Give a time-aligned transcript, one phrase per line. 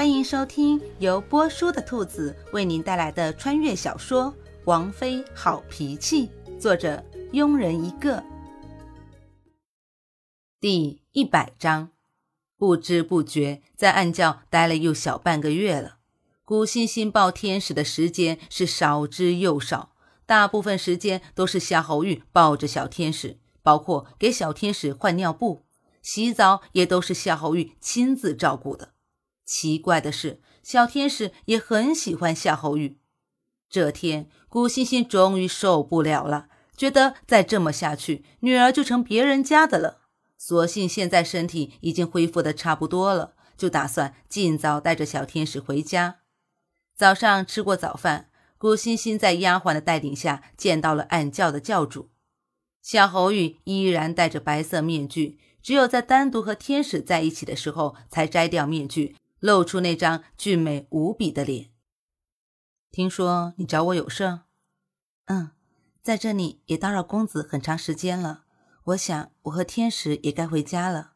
[0.00, 4.32] 欢迎收听由波叔的兔子为您带来的穿越小说
[4.64, 7.04] 《王妃好脾气》，作者
[7.34, 8.24] 庸人一个。
[10.58, 11.90] 第一百章，
[12.56, 15.98] 不知不觉在暗教待了又小半个月了。
[16.46, 19.92] 古欣欣抱天使的时间是少之又少，
[20.24, 25.66] 大部分时间都是夏侯玉抱着小天使，包括给小天使换尿布、
[26.00, 28.94] 洗澡，也都是夏侯玉亲自照顾的。
[29.50, 33.00] 奇怪的是，小天使也很喜欢夏侯玉。
[33.68, 36.46] 这天，古欣欣终于受不了了，
[36.76, 40.02] 觉得再这么下去，女儿就成别人家的了。
[40.38, 46.20] 所幸现在身体已经恢复的差不多了，就打算尽早带着小天使回家。
[46.96, 52.10] 早上吃过早饭，古欣欣在丫鬟的带领下见到了暗教的教主。
[52.80, 59.16] 夏侯玉依然戴着白色面具，只有在单独和天使在一起的时候才摘掉面具。
[59.40, 61.70] 露出那张俊美无比的脸。
[62.92, 64.40] 听说你找我有事？
[65.26, 65.50] 嗯，
[66.02, 68.44] 在这里也打扰公子很长时间了。
[68.84, 71.12] 我想我和天使也该回家了。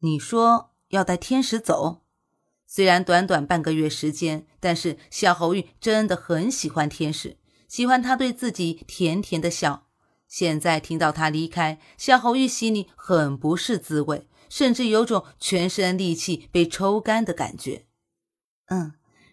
[0.00, 2.02] 你说要带天使走？
[2.66, 9.86] 虽然短短半个月时间，但是夏侯玉真的很喜欢天使，喜欢他对自己甜甜的笑。
[10.26, 14.28] 现在听到他离开，夏侯玉心里很不是滋味。
[14.54, 17.88] 甚至有种全身力气被抽干的感觉。
[18.66, 18.92] 嗯，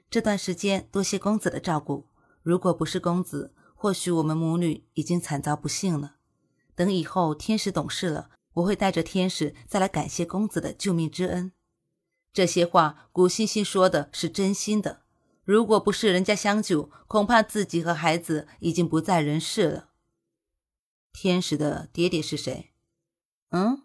[0.10, 2.08] 这段时间多谢公子的照顾。
[2.42, 6.16] 如果不是公子，或许我们母女已经惨遭不幸了。
[6.74, 11.52] 等以后天使懂事了，我会带着天使再来感谢公子的救命之恩。
[12.34, 15.04] 这些话，古欣欣说的是真心的。
[15.44, 19.90] 如果不是人家相救，恐怕自己和孩子已经不在人世了。
[21.14, 22.72] 天使的爹爹是谁？
[23.52, 23.84] 嗯？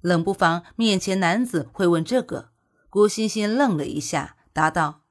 [0.00, 2.50] 冷不防，面前男子会问这个。
[2.88, 5.04] 顾欣欣愣了一下，答道：“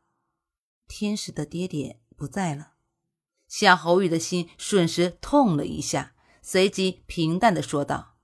[0.88, 2.74] 天使的爹爹不在了。”
[3.48, 8.16] 夏侯宇的心瞬时痛了一下，随即平淡的说道：“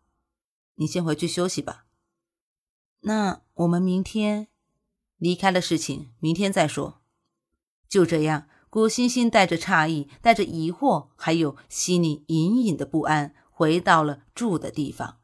[0.75, 1.85] 你先回去休息吧。
[3.01, 4.49] 那我们明天
[5.17, 7.01] 离开的事情，明天再说。”
[7.87, 15.19] 就这样，顾欣欣带着诧异，带着疑惑，还有心里隐隐的不安，回到了住的地方。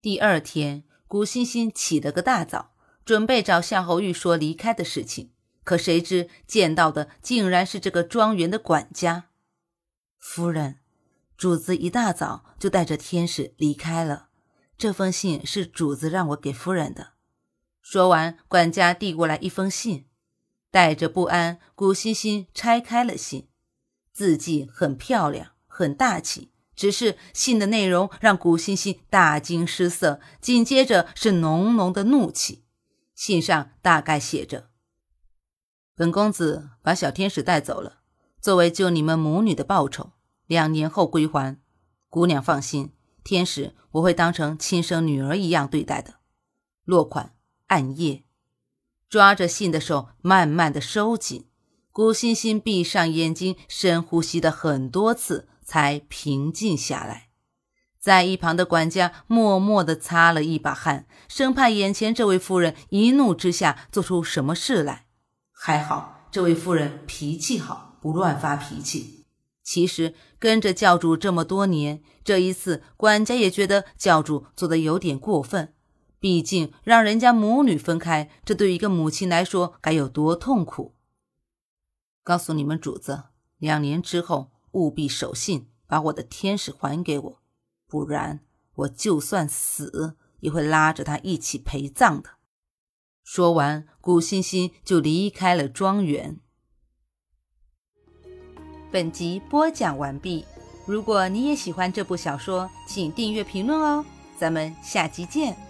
[0.00, 2.72] 第二天，古欣欣起了个大早，
[3.04, 5.32] 准备找夏侯玉说离开的事情。
[5.64, 9.30] 可谁知见到的竟然是这个庄园的管家。
[10.16, 10.78] 夫人，
[11.36, 14.28] 主子一大早就带着天使离开了。
[14.78, 17.14] 这封信是主子让我给夫人的。
[17.82, 20.06] 说完，管家递过来一封信，
[20.70, 23.48] 带着不安，古欣欣拆开了信，
[24.12, 26.52] 字迹很漂亮，很大气。
[26.78, 32.62] 只是信的内容让古欣欣大惊失色，紧接着是浓浓的怒气。
[33.16, 34.68] 信上大概写着
[35.96, 37.98] ：“本公子把小天使带走了，
[38.40, 40.12] 作为救你们母女的报酬，
[40.46, 41.58] 两年后归还。
[42.08, 42.92] 姑娘放心，
[43.24, 46.14] 天使我会当成亲生女儿一样对待的。”
[46.86, 47.34] 落款：
[47.66, 48.22] 暗夜。
[49.08, 51.48] 抓着信的手慢慢的收紧，
[51.90, 55.48] 古欣欣闭上眼睛，深呼吸的很多次。
[55.68, 57.28] 才平静下来，
[58.00, 65.04] 在一旁的管家默默地擦了一把汗，生怕眼前这位夫人一怒之下做出什么事来。
[65.52, 69.26] 还好，这位夫人脾气好，不乱发脾气。
[69.62, 75.74] 其实跟着教主这么多年，这一次管家也觉得教主做的有点过分。
[76.18, 80.96] 毕竟让人家母女分开，这对一个母亲来说该有多痛苦。
[82.24, 83.24] 告诉你们主子，
[83.58, 84.52] 两年之后。
[84.72, 87.42] 务必守信，把我的天使还给我，
[87.86, 88.40] 不然
[88.74, 92.30] 我就算死也会拉着他一起陪葬的。
[93.24, 96.40] 说完，古欣欣就离开了庄园。
[98.90, 100.46] 本集播讲完毕。
[100.86, 104.02] 如果你也喜欢这部小说，请订阅、评论哦。
[104.38, 105.67] 咱们下集见。